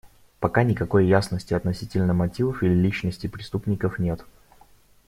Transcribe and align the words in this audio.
Пока 0.39 0.63
никакой 0.63 1.05
ясности 1.05 1.53
относительно 1.53 2.11
мотивов 2.15 2.63
или 2.63 2.73
личностей 2.73 3.27
преступников 3.27 3.99
нет. 3.99 4.25